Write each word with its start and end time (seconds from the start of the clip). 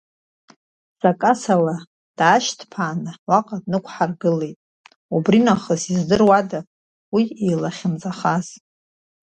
Сакасала 0.99 1.75
даашьҭԥаан 2.17 3.01
уаҟа 3.27 3.57
днақәҳаргылеит, 3.63 4.57
убри 5.15 5.39
нахыс 5.45 5.81
издыруада 5.93 6.59
уи 7.15 7.23
илахьынҵахаз?! 7.49 8.47